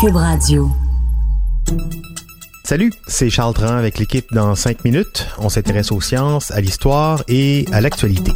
Cube 0.00 0.14
Radio. 0.14 0.70
Salut, 2.62 2.92
c'est 3.08 3.30
Charles 3.30 3.54
Tran 3.54 3.74
avec 3.76 3.98
l'équipe 3.98 4.32
dans 4.32 4.54
5 4.54 4.84
minutes. 4.84 5.26
On 5.38 5.48
s'intéresse 5.48 5.90
aux 5.90 6.00
sciences, 6.00 6.52
à 6.52 6.60
l'histoire 6.60 7.24
et 7.26 7.64
à 7.72 7.80
l'actualité. 7.80 8.30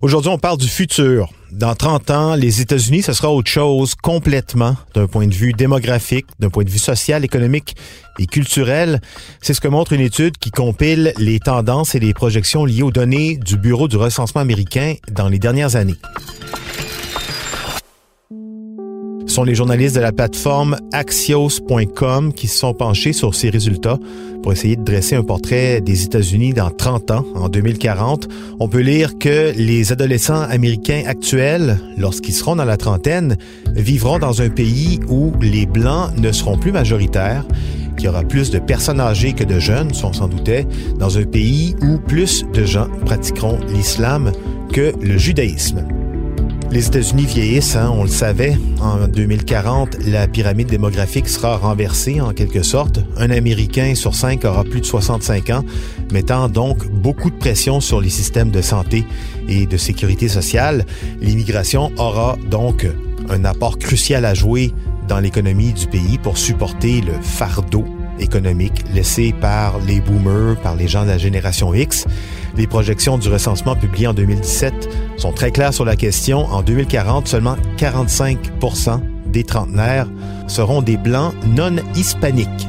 Aujourd'hui, 0.00 0.30
on 0.30 0.38
parle 0.38 0.56
du 0.56 0.68
futur. 0.68 1.28
Dans 1.52 1.74
30 1.74 2.10
ans, 2.10 2.34
les 2.36 2.62
États-Unis, 2.62 3.02
ce 3.02 3.12
sera 3.12 3.30
autre 3.30 3.50
chose 3.50 3.94
complètement 3.96 4.76
d'un 4.94 5.06
point 5.06 5.26
de 5.26 5.34
vue 5.34 5.52
démographique, 5.52 6.26
d'un 6.38 6.48
point 6.48 6.64
de 6.64 6.70
vue 6.70 6.78
social, 6.78 7.22
économique 7.22 7.76
et 8.18 8.26
culturel. 8.26 9.02
C'est 9.42 9.52
ce 9.52 9.60
que 9.60 9.68
montre 9.68 9.92
une 9.92 10.00
étude 10.00 10.38
qui 10.38 10.50
compile 10.50 11.12
les 11.18 11.38
tendances 11.38 11.94
et 11.94 12.00
les 12.00 12.14
projections 12.14 12.64
liées 12.64 12.82
aux 12.82 12.92
données 12.92 13.36
du 13.36 13.58
Bureau 13.58 13.88
du 13.88 13.98
recensement 13.98 14.40
américain 14.40 14.94
dans 15.12 15.28
les 15.28 15.38
dernières 15.38 15.76
années. 15.76 15.96
Sont 19.36 19.44
les 19.44 19.54
journalistes 19.54 19.94
de 19.94 20.00
la 20.00 20.12
plateforme 20.12 20.78
Axios.com 20.92 22.32
qui 22.32 22.48
se 22.48 22.56
sont 22.56 22.72
penchés 22.72 23.12
sur 23.12 23.34
ces 23.34 23.50
résultats 23.50 23.98
pour 24.42 24.50
essayer 24.50 24.76
de 24.76 24.82
dresser 24.82 25.14
un 25.14 25.22
portrait 25.22 25.82
des 25.82 26.04
États-Unis 26.04 26.54
dans 26.54 26.70
30 26.70 27.10
ans, 27.10 27.26
en 27.34 27.50
2040. 27.50 28.28
On 28.60 28.68
peut 28.70 28.80
lire 28.80 29.18
que 29.18 29.52
les 29.54 29.92
adolescents 29.92 30.40
américains 30.40 31.02
actuels, 31.04 31.78
lorsqu'ils 31.98 32.32
seront 32.32 32.56
dans 32.56 32.64
la 32.64 32.78
trentaine, 32.78 33.36
vivront 33.74 34.18
dans 34.18 34.40
un 34.40 34.48
pays 34.48 35.00
où 35.06 35.34
les 35.42 35.66
Blancs 35.66 36.16
ne 36.16 36.32
seront 36.32 36.56
plus 36.56 36.72
majoritaires 36.72 37.44
qu'il 37.98 38.06
y 38.06 38.08
aura 38.08 38.22
plus 38.22 38.50
de 38.50 38.58
personnes 38.58 39.00
âgées 39.00 39.34
que 39.34 39.44
de 39.44 39.58
jeunes, 39.58 39.92
si 39.92 40.06
on 40.06 40.14
s'en 40.14 40.28
doutait, 40.28 40.66
dans 40.98 41.18
un 41.18 41.24
pays 41.24 41.76
où 41.82 41.98
plus 41.98 42.46
de 42.54 42.64
gens 42.64 42.88
pratiqueront 43.04 43.58
l'islam 43.68 44.32
que 44.72 44.94
le 44.98 45.18
judaïsme. 45.18 45.84
Les 46.70 46.88
États-Unis 46.88 47.24
vieillissent, 47.26 47.76
hein, 47.76 47.90
on 47.94 48.02
le 48.02 48.08
savait. 48.08 48.58
En 48.80 49.08
2040, 49.08 49.96
la 50.06 50.28
pyramide 50.28 50.68
démographique 50.68 51.28
sera 51.28 51.56
renversée 51.56 52.20
en 52.20 52.32
quelque 52.32 52.62
sorte. 52.62 53.00
Un 53.16 53.30
Américain 53.30 53.94
sur 53.94 54.14
cinq 54.14 54.44
aura 54.44 54.64
plus 54.64 54.80
de 54.80 54.86
65 54.86 55.50
ans, 55.50 55.64
mettant 56.12 56.48
donc 56.48 56.86
beaucoup 56.88 57.30
de 57.30 57.36
pression 57.36 57.80
sur 57.80 58.00
les 58.00 58.10
systèmes 58.10 58.50
de 58.50 58.60
santé 58.60 59.06
et 59.48 59.66
de 59.66 59.76
sécurité 59.76 60.28
sociale. 60.28 60.84
L'immigration 61.20 61.92
aura 61.96 62.36
donc 62.50 62.86
un 63.30 63.44
apport 63.44 63.78
crucial 63.78 64.24
à 64.24 64.34
jouer 64.34 64.72
dans 65.08 65.20
l'économie 65.20 65.72
du 65.72 65.86
pays 65.86 66.18
pour 66.18 66.36
supporter 66.36 67.00
le 67.00 67.14
fardeau 67.22 67.84
économique 68.18 68.84
laissé 68.94 69.34
par 69.40 69.78
les 69.80 70.00
boomers, 70.00 70.56
par 70.60 70.76
les 70.76 70.88
gens 70.88 71.04
de 71.04 71.08
la 71.08 71.18
génération 71.18 71.72
X. 71.74 72.06
Les 72.56 72.66
projections 72.66 73.18
du 73.18 73.28
recensement 73.28 73.76
publié 73.76 74.06
en 74.06 74.14
2017 74.14 74.88
sont 75.16 75.32
très 75.32 75.50
claires 75.50 75.74
sur 75.74 75.84
la 75.84 75.96
question. 75.96 76.46
En 76.46 76.62
2040, 76.62 77.28
seulement 77.28 77.56
45 77.76 78.38
des 79.26 79.44
trentenaires 79.44 80.08
seront 80.46 80.82
des 80.82 80.96
blancs 80.96 81.34
non 81.46 81.76
hispaniques. 81.94 82.68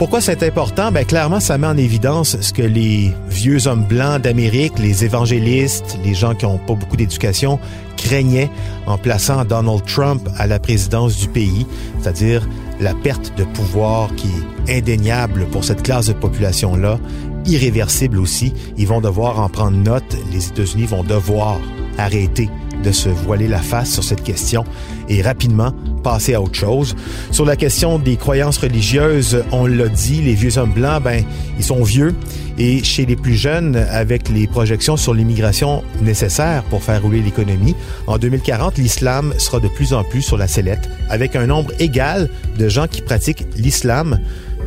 Pourquoi 0.00 0.22
c'est 0.22 0.42
important? 0.42 0.90
Ben, 0.90 1.04
clairement, 1.04 1.40
ça 1.40 1.58
met 1.58 1.66
en 1.66 1.76
évidence 1.76 2.40
ce 2.40 2.54
que 2.54 2.62
les 2.62 3.12
vieux 3.28 3.66
hommes 3.66 3.84
blancs 3.84 4.22
d'Amérique, 4.22 4.78
les 4.78 5.04
évangélistes, 5.04 5.98
les 6.02 6.14
gens 6.14 6.34
qui 6.34 6.46
n'ont 6.46 6.56
pas 6.56 6.72
beaucoup 6.72 6.96
d'éducation, 6.96 7.58
craignaient 7.98 8.48
en 8.86 8.96
plaçant 8.96 9.44
Donald 9.44 9.84
Trump 9.84 10.26
à 10.38 10.46
la 10.46 10.58
présidence 10.58 11.18
du 11.18 11.28
pays, 11.28 11.66
c'est-à-dire 12.00 12.48
la 12.80 12.94
perte 12.94 13.36
de 13.36 13.44
pouvoir 13.44 14.14
qui 14.16 14.28
est 14.66 14.78
indéniable 14.78 15.46
pour 15.46 15.64
cette 15.64 15.82
classe 15.82 16.06
de 16.06 16.12
population-là, 16.14 16.98
irréversible 17.44 18.18
aussi. 18.18 18.52
Ils 18.76 18.86
vont 18.86 19.00
devoir 19.00 19.38
en 19.40 19.48
prendre 19.48 19.76
note. 19.76 20.16
Les 20.32 20.48
États-Unis 20.48 20.86
vont 20.86 21.04
devoir 21.04 21.58
arrêter 21.98 22.48
de 22.82 22.92
se 22.92 23.08
voiler 23.08 23.48
la 23.48 23.58
face 23.58 23.90
sur 23.90 24.02
cette 24.04 24.22
question 24.22 24.64
et 25.08 25.20
rapidement 25.20 25.72
passer 26.00 26.34
à 26.34 26.40
autre 26.40 26.54
chose. 26.54 26.96
Sur 27.30 27.44
la 27.44 27.56
question 27.56 27.98
des 27.98 28.16
croyances 28.16 28.58
religieuses, 28.58 29.44
on 29.52 29.66
l'a 29.66 29.88
dit, 29.88 30.22
les 30.22 30.34
vieux 30.34 30.58
hommes 30.58 30.72
blancs, 30.72 31.02
ben, 31.02 31.24
ils 31.58 31.64
sont 31.64 31.82
vieux. 31.82 32.14
Et 32.58 32.84
chez 32.84 33.06
les 33.06 33.16
plus 33.16 33.36
jeunes, 33.36 33.76
avec 33.76 34.28
les 34.28 34.46
projections 34.46 34.96
sur 34.96 35.14
l'immigration 35.14 35.82
nécessaires 36.02 36.62
pour 36.64 36.82
faire 36.82 37.00
rouler 37.00 37.20
l'économie, 37.20 37.74
en 38.06 38.18
2040, 38.18 38.76
l'islam 38.78 39.32
sera 39.38 39.60
de 39.60 39.68
plus 39.68 39.94
en 39.94 40.04
plus 40.04 40.22
sur 40.22 40.36
la 40.36 40.46
sellette, 40.46 40.88
avec 41.08 41.36
un 41.36 41.46
nombre 41.46 41.72
égal 41.78 42.28
de 42.58 42.68
gens 42.68 42.86
qui 42.86 43.00
pratiquent 43.00 43.46
l'islam 43.56 44.20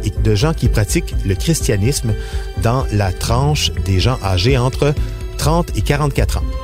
et 0.03 0.11
de 0.23 0.35
gens 0.35 0.53
qui 0.53 0.69
pratiquent 0.69 1.15
le 1.25 1.35
christianisme 1.35 2.13
dans 2.61 2.85
la 2.91 3.11
tranche 3.11 3.71
des 3.85 3.99
gens 3.99 4.17
âgés 4.23 4.57
entre 4.57 4.93
30 5.37 5.77
et 5.77 5.81
44 5.81 6.37
ans. 6.37 6.62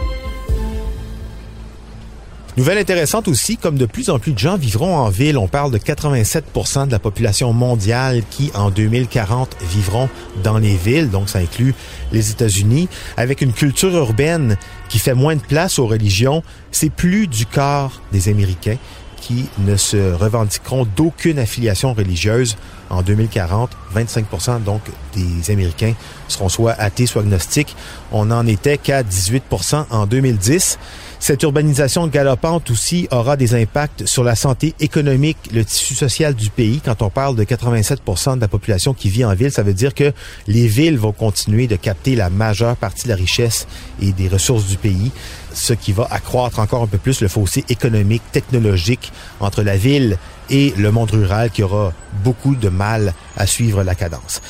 Nouvelle 2.57 2.79
intéressante 2.79 3.27
aussi, 3.27 3.57
comme 3.57 3.77
de 3.77 3.85
plus 3.85 4.09
en 4.09 4.19
plus 4.19 4.33
de 4.33 4.39
gens 4.39 4.57
vivront 4.57 4.97
en 4.97 5.09
ville, 5.09 5.37
on 5.37 5.47
parle 5.47 5.71
de 5.71 5.77
87% 5.77 6.87
de 6.87 6.91
la 6.91 6.99
population 6.99 7.53
mondiale 7.53 8.23
qui, 8.29 8.51
en 8.55 8.69
2040, 8.69 9.55
vivront 9.61 10.09
dans 10.43 10.57
les 10.57 10.75
villes, 10.75 11.09
donc 11.09 11.29
ça 11.29 11.39
inclut 11.39 11.73
les 12.11 12.31
États-Unis, 12.31 12.89
avec 13.17 13.41
une 13.41 13.53
culture 13.53 13.95
urbaine 13.95 14.57
qui 14.89 14.99
fait 14.99 15.13
moins 15.13 15.35
de 15.35 15.41
place 15.41 15.79
aux 15.79 15.87
religions, 15.87 16.43
c'est 16.71 16.89
plus 16.89 17.27
du 17.27 17.45
corps 17.45 18.01
des 18.11 18.29
Américains 18.29 18.77
qui 19.21 19.45
ne 19.59 19.75
se 19.75 20.13
revendiqueront 20.13 20.87
d'aucune 20.95 21.39
affiliation 21.39 21.93
religieuse 21.93 22.57
en 22.89 23.03
2040. 23.03 23.69
25% 23.95 24.63
donc 24.63 24.81
des 25.15 25.51
Américains 25.51 25.93
seront 26.27 26.49
soit 26.49 26.73
athées, 26.73 27.05
soit 27.05 27.21
agnostiques. 27.21 27.75
On 28.11 28.25
n'en 28.25 28.45
était 28.45 28.77
qu'à 28.77 29.03
18% 29.03 29.85
en 29.89 30.05
2010. 30.05 30.77
Cette 31.21 31.43
urbanisation 31.43 32.07
galopante 32.07 32.71
aussi 32.71 33.09
aura 33.11 33.35
des 33.35 33.53
impacts 33.53 34.05
sur 34.05 34.23
la 34.23 34.35
santé 34.35 34.73
économique, 34.79 35.37
le 35.51 35.65
tissu 35.65 35.93
social 35.93 36.33
du 36.33 36.49
pays. 36.49 36.79
Quand 36.83 37.01
on 37.01 37.09
parle 37.09 37.35
de 37.35 37.43
87% 37.43 38.35
de 38.37 38.41
la 38.41 38.47
population 38.47 38.93
qui 38.93 39.09
vit 39.09 39.25
en 39.25 39.33
ville, 39.33 39.51
ça 39.51 39.63
veut 39.63 39.73
dire 39.73 39.93
que 39.93 40.13
les 40.47 40.67
villes 40.67 40.97
vont 40.97 41.11
continuer 41.11 41.67
de 41.67 41.75
capter 41.75 42.15
la 42.15 42.29
majeure 42.29 42.77
partie 42.77 43.03
de 43.03 43.09
la 43.09 43.15
richesse 43.15 43.67
et 44.01 44.13
des 44.13 44.29
ressources 44.29 44.65
du 44.65 44.77
pays, 44.77 45.11
ce 45.53 45.73
qui 45.73 45.91
va 45.91 46.07
accroître 46.09 46.59
encore 46.59 46.83
un 46.83 46.87
peu 46.87 46.97
plus 46.97 47.19
le 47.19 47.27
fossé 47.27 47.65
économique, 47.67 48.23
technologique 48.31 49.11
entre 49.41 49.61
la 49.61 49.75
ville 49.75 50.17
et 50.49 50.73
le 50.77 50.91
monde 50.91 51.11
rural 51.11 51.51
qui 51.51 51.63
aura 51.63 51.93
beaucoup 52.23 52.55
de 52.55 52.69
mal 52.69 53.13
à 53.37 53.45
suivre 53.45 53.83
la 53.83 53.95
cadence. 53.95 54.41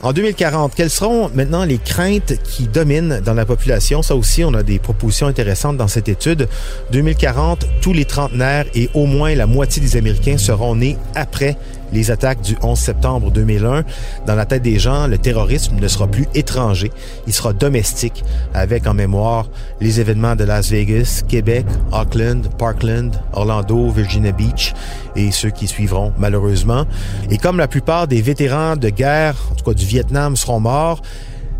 En 0.00 0.12
2040, 0.12 0.76
quelles 0.76 0.90
seront 0.90 1.28
maintenant 1.34 1.64
les 1.64 1.78
craintes 1.78 2.34
qui 2.44 2.68
dominent 2.68 3.20
dans 3.20 3.34
la 3.34 3.44
population? 3.44 4.00
Ça 4.00 4.14
aussi, 4.14 4.44
on 4.44 4.54
a 4.54 4.62
des 4.62 4.78
propositions 4.78 5.26
intéressantes 5.26 5.76
dans 5.76 5.88
cette 5.88 6.08
étude. 6.08 6.48
2040, 6.92 7.66
tous 7.80 7.92
les 7.92 8.04
trentenaires 8.04 8.66
et 8.76 8.88
au 8.94 9.06
moins 9.06 9.34
la 9.34 9.46
moitié 9.46 9.82
des 9.82 9.96
Américains 9.96 10.38
seront 10.38 10.76
nés 10.76 10.96
après 11.16 11.56
les 11.92 12.10
attaques 12.10 12.40
du 12.40 12.56
11 12.62 12.78
septembre 12.78 13.30
2001. 13.30 13.84
Dans 14.26 14.34
la 14.34 14.46
tête 14.46 14.62
des 14.62 14.78
gens, 14.78 15.06
le 15.06 15.18
terrorisme 15.18 15.76
ne 15.76 15.88
sera 15.88 16.06
plus 16.06 16.26
étranger, 16.34 16.90
il 17.26 17.32
sera 17.32 17.52
domestique, 17.52 18.24
avec 18.54 18.86
en 18.86 18.94
mémoire 18.94 19.48
les 19.80 20.00
événements 20.00 20.36
de 20.36 20.44
Las 20.44 20.70
Vegas, 20.70 21.22
Québec, 21.26 21.66
Auckland, 21.92 22.48
Parkland, 22.58 23.12
Orlando, 23.32 23.90
Virginia 23.90 24.32
Beach 24.32 24.74
et 25.16 25.30
ceux 25.30 25.50
qui 25.50 25.66
suivront 25.66 26.12
malheureusement. 26.18 26.84
Et 27.30 27.38
comme 27.38 27.58
la 27.58 27.68
plupart 27.68 28.08
des 28.08 28.22
vétérans 28.22 28.76
de 28.76 28.88
guerre, 28.88 29.36
en 29.50 29.54
tout 29.54 29.64
cas 29.64 29.74
du 29.74 29.86
Vietnam, 29.86 30.36
seront 30.36 30.60
morts, 30.60 31.02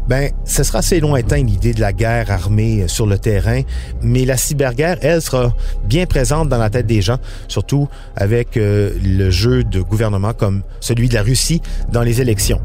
ben, 0.09 0.31
ce 0.45 0.63
sera 0.63 0.79
assez 0.79 1.01
lointain 1.01 1.43
l'idée 1.43 1.75
de 1.75 1.81
la 1.81 1.93
guerre 1.93 2.31
armée 2.31 2.89
sur 2.89 3.07
le 3.07 3.19
terrain, 3.19 3.63
mais 4.03 4.25
la 4.25 4.37
cyberguerre, 4.37 4.99
elle, 5.03 5.23
sera 5.23 5.55
bien 5.85 6.07
présente 6.07 6.49
dans 6.49 6.59
la 6.59 6.71
tête 6.71 6.87
des 6.87 7.03
gens, 7.03 7.19
surtout 7.47 7.89
avec 8.17 8.57
euh, 8.57 8.93
le 9.03 9.31
jeu 9.31 9.65
de 9.65 9.81
gouvernement 9.81 10.33
comme 10.33 10.63
celui 10.81 11.09
de 11.09 11.15
la 11.15 11.23
Russie 11.23 11.61
dans 11.93 12.03
les 12.03 12.21
élections. 12.21 12.61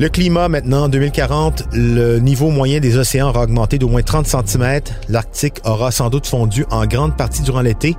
Le 0.00 0.08
climat 0.08 0.48
maintenant, 0.48 0.84
en 0.84 0.88
2040, 0.88 1.70
le 1.72 2.20
niveau 2.20 2.50
moyen 2.50 2.78
des 2.78 2.96
océans 2.98 3.30
aura 3.30 3.42
augmenté 3.42 3.78
d'au 3.78 3.88
moins 3.88 4.02
30 4.02 4.28
cm. 4.28 4.80
L'Arctique 5.08 5.54
aura 5.64 5.90
sans 5.90 6.08
doute 6.08 6.28
fondu 6.28 6.64
en 6.70 6.86
grande 6.86 7.16
partie 7.16 7.42
durant 7.42 7.62
l'été 7.62 7.96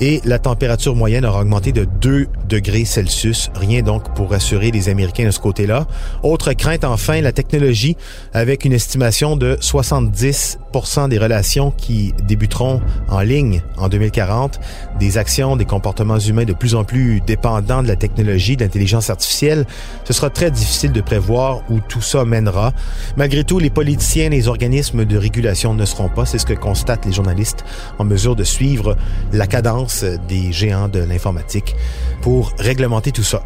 et 0.00 0.20
la 0.24 0.38
température 0.38 0.94
moyenne 0.94 1.24
aura 1.24 1.42
augmenté 1.42 1.70
de 1.70 1.84
2 1.84 2.26
degrés 2.48 2.84
Celsius. 2.84 3.50
Rien 3.54 3.82
donc 3.82 4.12
pour 4.14 4.30
rassurer 4.30 4.72
les 4.72 4.88
Américains 4.88 5.26
de 5.26 5.30
ce 5.30 5.38
côté-là. 5.38 5.86
Autre 6.24 6.52
crainte 6.52 6.84
enfin, 6.84 7.20
la 7.20 7.30
technologie 7.32 7.96
avec 8.34 8.64
une 8.64 8.72
estimation 8.72 9.36
de 9.36 9.56
70% 9.60 11.08
des 11.08 11.18
relations 11.18 11.70
qui 11.70 12.12
débuteront 12.24 12.80
en 13.08 13.20
ligne 13.20 13.62
en 13.78 13.88
2040, 13.88 14.58
des 14.98 15.16
actions, 15.16 15.56
des 15.56 15.64
comportements 15.64 16.18
humains 16.18 16.44
de 16.44 16.52
plus 16.52 16.74
en 16.74 16.82
plus 16.84 17.20
dépendants 17.20 17.84
de 17.84 17.88
la 17.88 17.96
technologie, 17.96 18.56
de 18.56 18.64
l'intelligence 18.64 19.10
artificielle. 19.10 19.64
Ce 20.04 20.12
sera 20.12 20.28
très 20.28 20.50
difficile 20.50 20.92
de 20.92 21.00
prévoir 21.00 21.35
où 21.68 21.80
tout 21.80 22.00
ça 22.00 22.24
mènera. 22.24 22.72
Malgré 23.16 23.44
tout, 23.44 23.58
les 23.58 23.70
politiciens 23.70 24.30
les 24.30 24.48
organismes 24.48 25.04
de 25.04 25.16
régulation 25.16 25.74
ne 25.74 25.84
seront 25.84 26.08
pas, 26.08 26.26
c'est 26.26 26.38
ce 26.38 26.46
que 26.46 26.54
constatent 26.54 27.04
les 27.06 27.12
journalistes, 27.12 27.64
en 27.98 28.04
mesure 28.04 28.36
de 28.36 28.44
suivre 28.44 28.96
la 29.32 29.46
cadence 29.46 30.04
des 30.28 30.52
géants 30.52 30.88
de 30.88 31.00
l'informatique 31.00 31.74
pour 32.22 32.52
réglementer 32.58 33.12
tout 33.12 33.22
ça. 33.22 33.42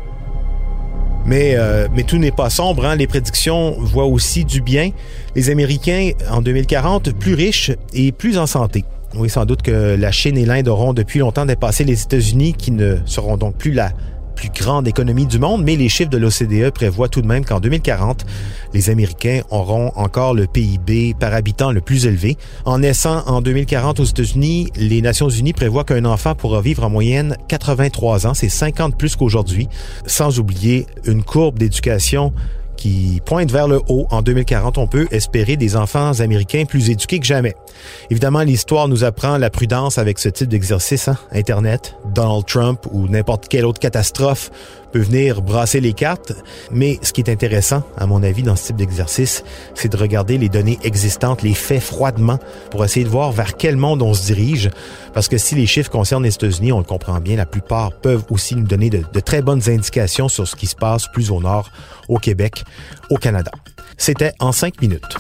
Mais, 1.27 1.55
euh, 1.55 1.87
mais 1.95 2.03
tout 2.03 2.17
n'est 2.17 2.31
pas 2.31 2.49
sombre. 2.49 2.87
Hein. 2.87 2.97
Les 2.97 3.07
prédictions 3.07 3.77
voient 3.79 4.07
aussi 4.07 4.45
du 4.45 4.63
bien. 4.63 4.91
Les 5.35 5.51
Américains, 5.51 6.11
en 6.31 6.41
2040, 6.41 7.13
plus 7.13 7.35
riches 7.35 7.73
et 7.93 8.11
plus 8.11 8.39
en 8.39 8.47
santé. 8.47 8.85
Oui, 9.15 9.29
sans 9.29 9.45
doute 9.45 9.63
que 9.63 9.97
la 9.97 10.13
Chine 10.13 10.39
et 10.39 10.47
l'Inde 10.47 10.69
auront 10.69 10.93
depuis 10.93 11.19
longtemps 11.19 11.45
dépassé 11.45 11.85
les 11.85 12.03
États-Unis, 12.03 12.55
qui 12.55 12.71
ne 12.71 12.97
seront 13.05 13.37
donc 13.37 13.57
plus 13.57 13.73
la 13.73 13.91
plus 14.41 14.49
grande 14.49 14.89
économie 14.89 15.27
du 15.27 15.39
monde, 15.39 15.63
mais 15.63 15.77
les 15.77 15.91
chiffres 15.91 16.09
de 16.09 16.17
l'OCDE 16.17 16.71
prévoient 16.71 17.09
tout 17.09 17.21
de 17.21 17.27
même 17.27 17.45
qu'en 17.45 17.61
2040, 17.61 18.25
les 18.73 18.89
Américains 18.89 19.43
auront 19.51 19.93
encore 19.97 20.33
le 20.33 20.47
PIB 20.47 21.15
par 21.19 21.35
habitant 21.35 21.73
le 21.73 21.83
plus 21.83 22.07
élevé. 22.07 22.39
En 22.65 22.79
naissant 22.79 23.23
en 23.27 23.43
2040 23.43 24.01
aux 24.01 24.05
États-Unis, 24.05 24.71
les 24.77 25.03
Nations 25.03 25.29
Unies 25.29 25.53
prévoient 25.53 25.85
qu'un 25.85 26.07
enfant 26.07 26.35
pourra 26.35 26.63
vivre 26.63 26.85
en 26.85 26.89
moyenne 26.91 27.37
83 27.49 28.27
ans, 28.29 28.35
c'est 28.35 28.49
50 28.49 28.97
plus 28.97 29.15
qu'aujourd'hui, 29.15 29.69
sans 30.07 30.39
oublier 30.39 30.87
une 31.05 31.23
courbe 31.23 31.59
d'éducation 31.59 32.33
qui 32.81 33.21
pointe 33.25 33.53
vers 33.53 33.69
le 33.69 33.81
haut. 33.89 34.07
En 34.11 34.23
2040, 34.23 34.79
on 34.79 34.87
peut 34.87 35.07
espérer 35.11 35.57
des 35.57 35.77
enfants 35.77 36.19
américains 36.19 36.65
plus 36.65 36.91
éduqués 36.91 37.21
que 37.21 37.27
jamais. 37.27 37.55
Évidemment, 38.11 38.41
l'histoire 38.41 38.89
nous 38.89 39.05
apprend 39.05 39.37
la 39.37 39.51
prudence 39.51 39.99
avec 39.99 40.19
ce 40.19 40.31
type 40.31 40.49
d'exercice. 40.49 41.07
Hein? 41.07 41.19
Internet, 41.33 41.95
Donald 42.15 42.47
Trump 42.47 42.81
ou 42.91 43.07
n'importe 43.07 43.49
quelle 43.49 43.67
autre 43.67 43.81
catastrophe 43.81 44.51
peut 44.93 45.01
venir 45.01 45.43
brasser 45.43 45.81
les 45.81 45.93
cartes. 45.93 46.33
Mais 46.71 46.99
ce 47.03 47.13
qui 47.13 47.21
est 47.21 47.31
intéressant, 47.31 47.83
à 47.97 48.07
mon 48.07 48.23
avis, 48.23 48.43
dans 48.43 48.57
ce 48.57 48.69
type 48.69 48.77
d'exercice, 48.77 49.45
c'est 49.75 49.93
de 49.93 49.97
regarder 49.97 50.39
les 50.39 50.49
données 50.49 50.79
existantes, 50.83 51.43
les 51.43 51.55
faits 51.55 51.83
froidement, 51.83 52.39
pour 52.71 52.85
essayer 52.85 53.05
de 53.05 53.11
voir 53.11 53.31
vers 53.31 53.57
quel 53.57 53.77
monde 53.77 54.03
on 54.03 54.15
se 54.15 54.25
dirige. 54.25 54.71
Parce 55.13 55.29
que 55.29 55.39
si 55.39 55.55
les 55.55 55.67
chiffres 55.67 55.91
concernent 55.91 56.25
les 56.25 56.35
États-Unis, 56.35 56.73
on 56.73 56.79
le 56.79 56.85
comprend 56.85 57.21
bien, 57.21 57.37
la 57.37 57.47
plupart 57.47 57.93
peuvent 57.93 58.25
aussi 58.31 58.57
nous 58.57 58.67
donner 58.67 58.91
de, 58.91 59.03
de 59.13 59.21
très 59.21 59.43
bonnes 59.43 59.63
indications 59.69 60.29
sur 60.29 60.49
ce 60.49 60.57
qui 60.57 60.67
se 60.67 60.77
passe 60.77 61.07
plus 61.13 61.31
au 61.31 61.41
nord, 61.41 61.71
au 62.09 62.19
Québec, 62.19 62.65
au 63.11 63.17
Canada. 63.17 63.51
C'était 63.97 64.33
en 64.39 64.53
cinq 64.53 64.81
minutes. 64.81 65.17